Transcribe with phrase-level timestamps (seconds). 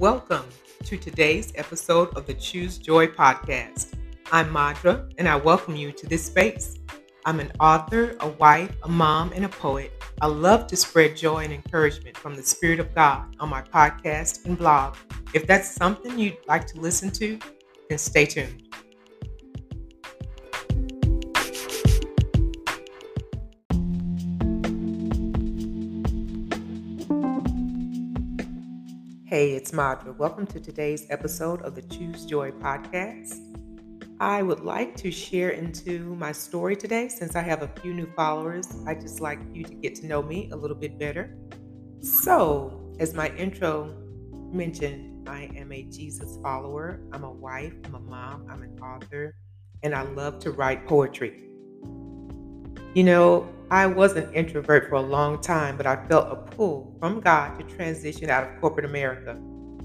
[0.00, 0.44] Welcome
[0.86, 3.94] to today's episode of the Choose Joy podcast.
[4.32, 6.78] I'm Madra, and I welcome you to this space.
[7.24, 9.92] I'm an author, a wife, a mom, and a poet.
[10.20, 14.44] I love to spread joy and encouragement from the Spirit of God on my podcast
[14.46, 14.96] and blog.
[15.32, 17.38] If that's something you'd like to listen to,
[17.88, 18.73] then stay tuned.
[29.64, 30.14] It's Madra.
[30.18, 33.40] Welcome to today's episode of the Choose Joy podcast.
[34.20, 38.06] I would like to share into my story today since I have a few new
[38.14, 38.68] followers.
[38.86, 41.34] I just like you to get to know me a little bit better.
[42.02, 43.96] So, as my intro
[44.52, 47.00] mentioned, I am a Jesus follower.
[47.14, 49.34] I'm a wife, I'm a mom, I'm an author,
[49.82, 51.48] and I love to write poetry.
[52.92, 56.94] You know, I was an introvert for a long time, but I felt a pull
[57.00, 59.40] from God to transition out of corporate America.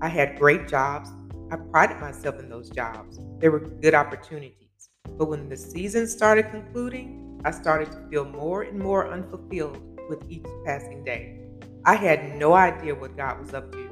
[0.00, 1.10] I had great jobs.
[1.50, 3.18] I prided myself in those jobs.
[3.38, 4.90] There were good opportunities.
[5.16, 9.78] But when the season started concluding, I started to feel more and more unfulfilled
[10.08, 11.40] with each passing day.
[11.84, 13.90] I had no idea what God was up to,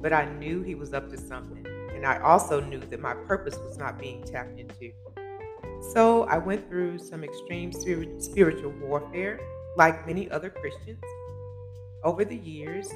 [0.00, 1.66] but I knew He was up to something.
[1.94, 4.92] And I also knew that my purpose was not being tapped into.
[5.92, 9.40] So I went through some extreme spiritual warfare,
[9.76, 11.02] like many other Christians,
[12.04, 12.88] over the years,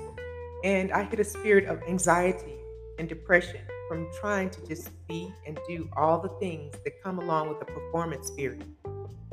[0.65, 2.57] and I hit a spirit of anxiety
[2.99, 7.49] and depression from trying to just be and do all the things that come along
[7.49, 8.63] with the performance spirit.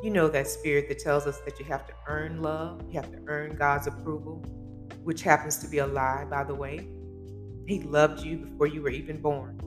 [0.03, 3.11] You know that spirit that tells us that you have to earn love, you have
[3.11, 4.43] to earn God's approval,
[5.03, 6.87] which happens to be a lie, by the way.
[7.67, 9.59] He loved you before you were even born.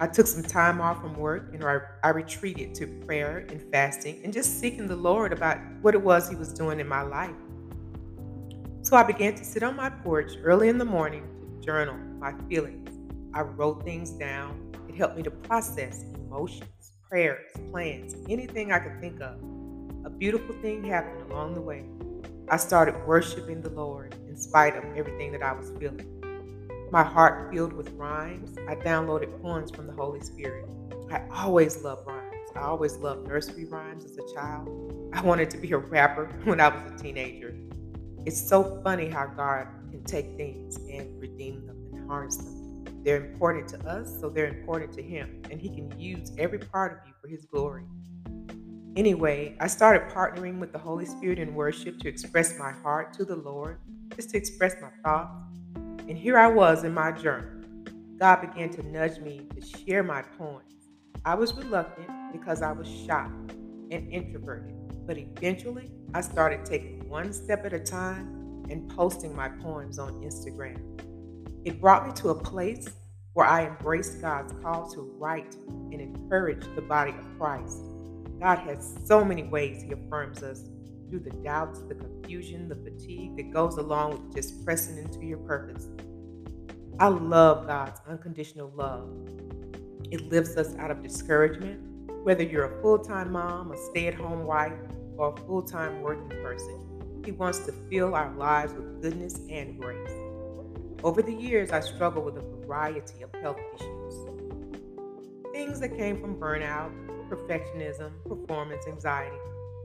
[0.00, 4.20] I took some time off from work and I, I retreated to prayer and fasting
[4.24, 7.34] and just seeking the Lord about what it was He was doing in my life.
[8.94, 12.32] So I began to sit on my porch early in the morning to journal my
[12.48, 12.88] feelings.
[13.34, 14.72] I wrote things down.
[14.88, 19.40] It helped me to process emotions, prayers, plans, anything I could think of.
[20.04, 21.86] A beautiful thing happened along the way.
[22.48, 26.08] I started worshiping the Lord in spite of everything that I was feeling
[26.92, 28.56] my heart filled with rhymes.
[28.68, 30.68] I downloaded poems from the Holy Spirit.
[31.10, 32.48] I always loved rhymes.
[32.54, 35.10] I always loved nursery rhymes as a child.
[35.12, 37.56] I wanted to be a rapper when I was a teenager.
[38.26, 42.84] It's so funny how God can take things and redeem them and harness them.
[43.04, 46.92] They're important to us, so they're important to Him, and He can use every part
[46.92, 47.84] of you for His glory.
[48.96, 53.26] Anyway, I started partnering with the Holy Spirit in worship to express my heart to
[53.26, 53.78] the Lord,
[54.16, 55.34] just to express my thoughts,
[56.08, 57.62] and here I was in my journal.
[58.18, 60.88] God began to nudge me to share my poems.
[61.26, 63.28] I was reluctant because I was shy
[63.90, 64.74] and introverted,
[65.06, 68.26] but eventually I started taking one step at a time
[68.70, 70.76] and posting my poems on Instagram.
[71.64, 72.88] It brought me to a place
[73.34, 75.54] where I embraced God's call to write
[75.92, 77.84] and encourage the body of Christ.
[78.40, 80.64] God has so many ways He affirms us
[81.08, 85.38] through the doubts, the confusion, the fatigue that goes along with just pressing into your
[85.38, 85.86] purpose.
[86.98, 89.08] I love God's unconditional love.
[90.10, 91.78] It lifts us out of discouragement,
[92.24, 94.72] whether you're a full time mom, a stay at home wife,
[95.16, 96.83] or a full time working person.
[97.24, 100.10] He wants to fill our lives with goodness and grace.
[101.02, 104.14] Over the years, I struggled with a variety of health issues.
[105.52, 106.92] Things that came from burnout,
[107.30, 109.36] perfectionism, performance anxiety,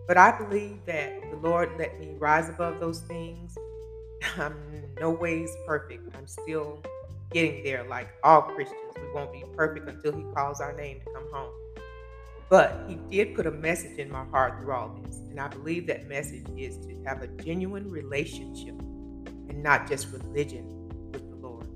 [0.08, 3.58] but I believe that the Lord let me rise above those things.
[4.38, 4.56] I'm
[5.00, 6.14] no ways perfect.
[6.18, 6.84] I'm still
[7.32, 8.96] getting there, like all Christians.
[8.98, 11.54] We won't be perfect until He calls our name to come home.
[12.50, 15.18] But He did put a message in my heart through all this.
[15.30, 18.76] And I believe that message is to have a genuine relationship
[19.50, 20.66] and not just religion
[21.12, 21.68] with the Lord.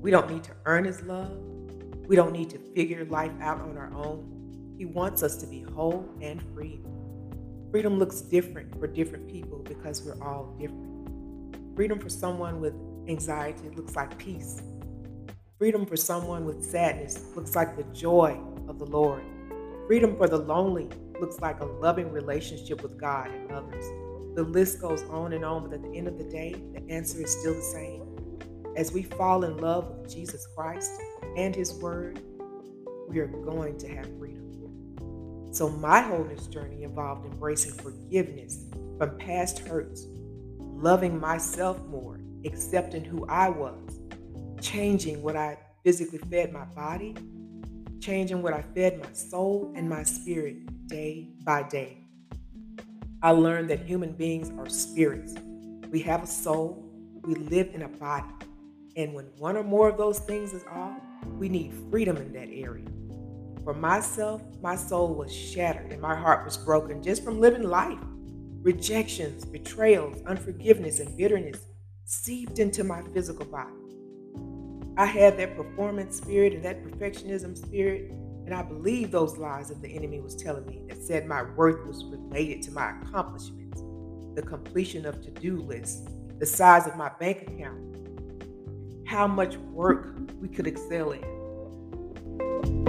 [0.00, 1.36] We don't need to earn His love,
[2.06, 4.74] we don't need to figure life out on our own.
[4.78, 6.80] He wants us to be whole and free.
[7.70, 11.74] Freedom looks different for different people because we're all different.
[11.74, 12.74] Freedom for someone with
[13.08, 14.62] anxiety looks like peace.
[15.58, 19.22] Freedom for someone with sadness looks like the joy of the Lord.
[19.86, 20.88] Freedom for the lonely
[21.20, 23.84] looks like a loving relationship with God and others.
[24.34, 27.22] The list goes on and on, but at the end of the day, the answer
[27.22, 28.02] is still the same.
[28.76, 30.90] As we fall in love with Jesus Christ
[31.36, 32.20] and His Word,
[33.08, 35.52] we are going to have freedom.
[35.52, 38.64] So, my wholeness journey involved embracing forgiveness
[38.98, 40.08] from past hurts,
[40.58, 44.00] loving myself more, accepting who I was,
[44.60, 47.14] changing what I physically fed my body,
[48.06, 51.98] changing what I fed my soul and my spirit day by day.
[53.20, 55.34] I learned that human beings are spirits.
[55.90, 56.88] We have a soul,
[57.22, 58.28] we live in a body,
[58.96, 61.00] And when one or more of those things is off,
[61.36, 62.86] we need freedom in that area.
[63.64, 67.98] For myself, my soul was shattered and my heart was broken just from living life.
[68.62, 71.58] Rejections, betrayals, unforgiveness, and bitterness
[72.04, 73.85] seeped into my physical body.
[74.98, 78.10] I had that performance spirit and that perfectionism spirit,
[78.46, 81.86] and I believed those lies that the enemy was telling me that said my worth
[81.86, 83.82] was related to my accomplishments,
[84.34, 86.08] the completion of to do lists,
[86.38, 87.78] the size of my bank account,
[89.06, 92.85] how much work we could excel in.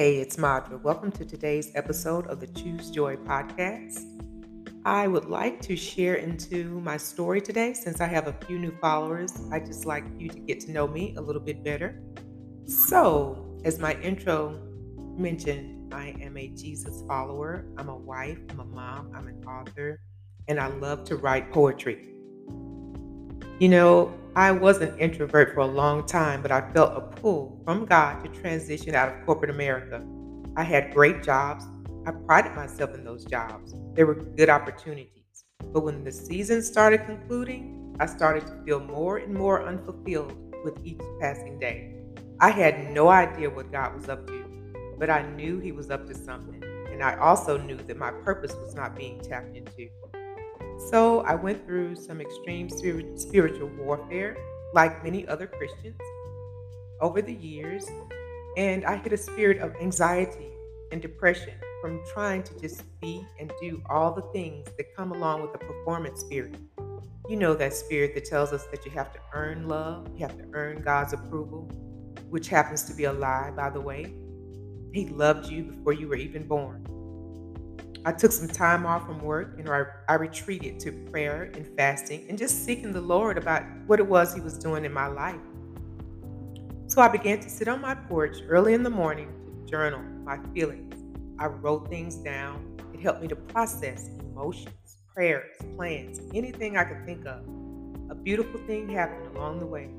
[0.00, 0.80] Hey, it's Madra.
[0.80, 4.00] Welcome to today's episode of the Choose Joy podcast.
[4.86, 8.74] I would like to share into my story today since I have a few new
[8.80, 9.30] followers.
[9.52, 12.00] I just like you to get to know me a little bit better.
[12.64, 14.58] So, as my intro
[15.18, 17.66] mentioned, I am a Jesus follower.
[17.76, 20.00] I'm a wife, I'm a mom, I'm an author,
[20.48, 22.14] and I love to write poetry.
[23.60, 27.60] You know, I was an introvert for a long time, but I felt a pull
[27.62, 30.02] from God to transition out of corporate America.
[30.56, 31.66] I had great jobs.
[32.06, 33.74] I prided myself in those jobs.
[33.92, 35.44] They were good opportunities.
[35.74, 40.34] But when the season started concluding, I started to feel more and more unfulfilled
[40.64, 41.96] with each passing day.
[42.40, 44.42] I had no idea what God was up to,
[44.98, 46.64] but I knew He was up to something.
[46.90, 49.90] And I also knew that my purpose was not being tapped into.
[50.88, 54.36] So I went through some extreme spiritual warfare,
[54.72, 56.00] like many other Christians,
[57.00, 57.86] over the years,
[58.56, 60.48] and I hit a spirit of anxiety
[60.90, 65.42] and depression from trying to just be and do all the things that come along
[65.42, 66.56] with the performance spirit.
[67.28, 70.36] You know that spirit that tells us that you have to earn love, you have
[70.38, 71.70] to earn God's approval,
[72.28, 74.12] which happens to be a lie, by the way.
[74.92, 76.86] He loved you before you were even born.
[78.06, 82.24] I took some time off from work and I, I retreated to prayer and fasting
[82.30, 85.40] and just seeking the Lord about what it was He was doing in my life.
[86.86, 90.38] So I began to sit on my porch early in the morning to journal my
[90.54, 90.94] feelings.
[91.38, 92.80] I wrote things down.
[92.94, 97.44] It helped me to process emotions, prayers, plans, anything I could think of.
[98.10, 99.90] A beautiful thing happened along the way.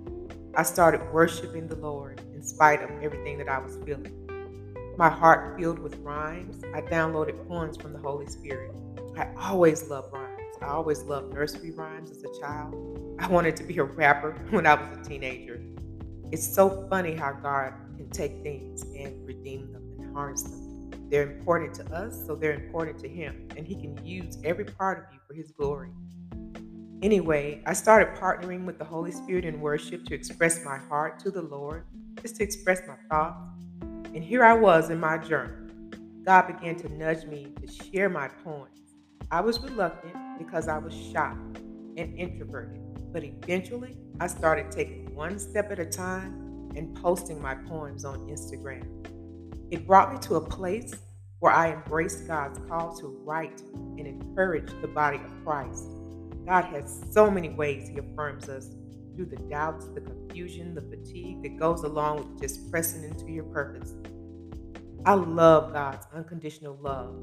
[0.56, 4.21] I started worshiping the Lord in spite of everything that I was feeling
[4.98, 6.64] my heart filled with rhymes.
[6.74, 8.76] I downloaded poems from the Holy Spirit.
[9.18, 10.56] I always loved rhymes.
[10.62, 13.18] I always loved nursery rhymes as a child.
[13.20, 15.62] I wanted to be a rapper when I was a teenager.
[16.32, 20.92] It's so funny how God can take things and redeem them and harness them.
[21.10, 25.00] They're important to us, so they're important to Him, and He can use every part
[25.00, 25.90] of you for His glory.
[27.02, 31.32] Anyway, I started partnering with the Holy Spirit in worship to express my heart to
[31.32, 31.84] the Lord,
[32.22, 33.61] just to express my thoughts,
[34.14, 35.56] and here I was in my journal.
[36.26, 38.80] God began to nudge me to share my poems.
[39.32, 41.34] I was reluctant because I was shy
[41.96, 42.82] and introverted,
[43.14, 48.28] but eventually I started taking one step at a time and posting my poems on
[48.28, 48.86] Instagram.
[49.72, 50.94] It brought me to a place
[51.40, 55.88] where I embraced God's call to write and encourage the body of Christ.
[56.46, 58.68] God has so many ways He affirms us
[59.22, 63.44] through the doubts, the confusion, the fatigue that goes along with just pressing into your
[63.44, 63.94] purpose.
[65.06, 67.16] I love God's unconditional love.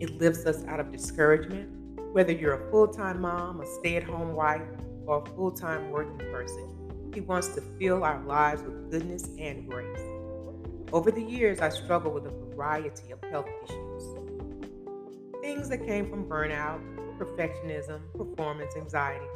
[0.00, 1.68] It lifts us out of discouragement,
[2.12, 4.62] whether you're a full time mom, a stay at home wife,
[5.06, 7.10] or a full time working person.
[7.12, 10.00] He wants to fill our lives with goodness and grace.
[10.90, 14.02] Over the years, I struggled with a variety of health issues.
[15.42, 16.80] Things that came from burnout,
[17.18, 19.26] perfectionism, performance anxiety,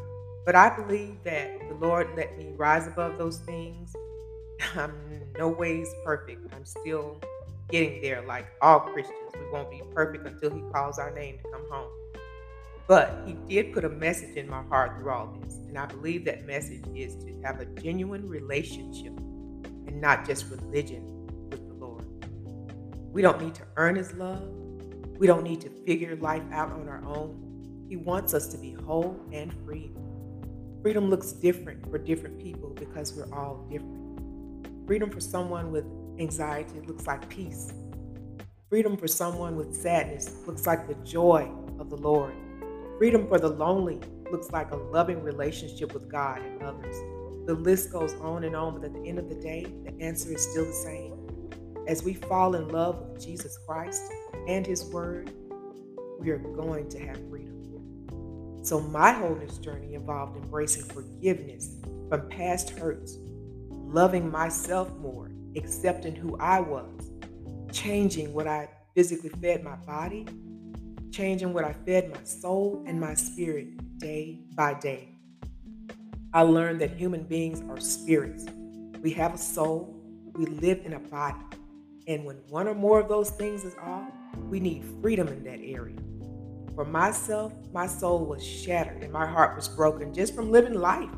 [0.48, 3.94] but I believe that the Lord let me rise above those things.
[4.74, 4.94] I'm
[5.36, 6.54] no ways perfect.
[6.54, 7.20] I'm still
[7.68, 9.30] getting there like all Christians.
[9.34, 11.90] We won't be perfect until He calls our name to come home.
[12.86, 15.56] But He did put a message in my heart through all this.
[15.68, 21.26] And I believe that message is to have a genuine relationship and not just religion
[21.50, 22.06] with the Lord.
[23.12, 24.48] We don't need to earn His love,
[25.18, 27.84] we don't need to figure life out on our own.
[27.86, 29.92] He wants us to be whole and free.
[30.82, 34.86] Freedom looks different for different people because we're all different.
[34.86, 35.84] Freedom for someone with
[36.20, 37.72] anxiety looks like peace.
[38.70, 42.34] Freedom for someone with sadness looks like the joy of the Lord.
[42.96, 43.98] Freedom for the lonely
[44.30, 46.94] looks like a loving relationship with God and others.
[47.46, 50.32] The list goes on and on, but at the end of the day, the answer
[50.32, 51.14] is still the same.
[51.88, 54.02] As we fall in love with Jesus Christ
[54.46, 55.32] and His Word,
[56.20, 57.57] we are going to have freedom.
[58.68, 61.76] So, my wholeness journey involved embracing forgiveness
[62.10, 63.16] from past hurts,
[63.70, 67.10] loving myself more, accepting who I was,
[67.72, 70.26] changing what I've physically fed my body,
[71.10, 75.14] changing what I fed my soul and my spirit day by day.
[76.34, 78.44] I learned that human beings are spirits.
[79.00, 79.98] We have a soul,
[80.34, 81.40] we live in a body.
[82.06, 84.12] And when one or more of those things is off,
[84.50, 85.96] we need freedom in that area.
[86.78, 91.10] For myself, my soul was shattered and my heart was broken just from living life.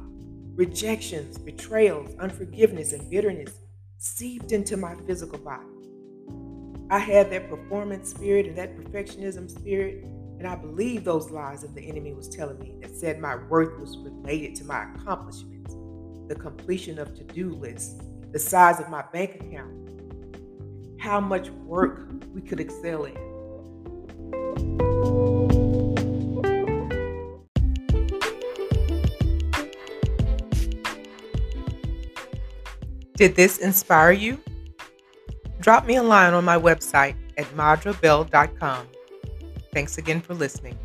[0.54, 3.52] Rejections, betrayals, unforgiveness, and bitterness
[3.98, 5.66] seeped into my physical body.
[6.88, 10.02] I had that performance spirit and that perfectionism spirit
[10.38, 13.78] and I believed those lies that the enemy was telling me that said my worth
[13.78, 15.76] was related to my accomplishments,
[16.26, 18.00] the completion of to do lists,
[18.32, 19.90] the size of my bank account,
[20.98, 24.89] how much work we could excel in.
[33.20, 34.40] Did this inspire you?
[35.60, 38.86] Drop me a line on my website at madrabell.com.
[39.74, 40.78] Thanks again for listening.